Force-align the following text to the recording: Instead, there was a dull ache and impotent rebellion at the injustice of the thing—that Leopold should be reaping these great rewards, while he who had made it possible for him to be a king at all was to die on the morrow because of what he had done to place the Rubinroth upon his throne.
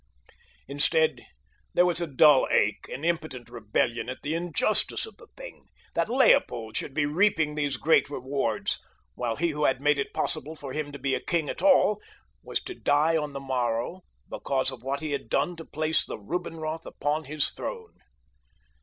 Instead, 0.67 1.21
there 1.75 1.85
was 1.85 2.01
a 2.01 2.07
dull 2.07 2.47
ache 2.49 2.87
and 2.91 3.05
impotent 3.05 3.51
rebellion 3.51 4.09
at 4.09 4.23
the 4.23 4.33
injustice 4.33 5.05
of 5.05 5.15
the 5.17 5.27
thing—that 5.37 6.09
Leopold 6.09 6.75
should 6.75 6.95
be 6.95 7.05
reaping 7.05 7.53
these 7.53 7.77
great 7.77 8.09
rewards, 8.09 8.79
while 9.13 9.35
he 9.35 9.49
who 9.49 9.65
had 9.65 9.79
made 9.79 9.99
it 9.99 10.11
possible 10.11 10.55
for 10.55 10.73
him 10.73 10.91
to 10.91 10.97
be 10.97 11.13
a 11.13 11.19
king 11.23 11.49
at 11.49 11.61
all 11.61 12.01
was 12.41 12.59
to 12.59 12.73
die 12.73 13.15
on 13.15 13.33
the 13.33 13.39
morrow 13.39 14.01
because 14.27 14.71
of 14.71 14.81
what 14.81 15.01
he 15.01 15.11
had 15.11 15.29
done 15.29 15.55
to 15.55 15.63
place 15.65 16.03
the 16.03 16.17
Rubinroth 16.17 16.87
upon 16.87 17.25
his 17.25 17.51
throne. 17.51 17.97